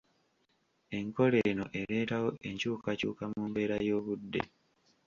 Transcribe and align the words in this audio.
Enkola 0.97 1.37
eno 1.49 1.65
ereetawo 1.79 2.29
enkyukakyuka 2.49 3.23
mu 3.33 3.41
mbeera 3.49 3.75
y'obudde. 3.87 4.41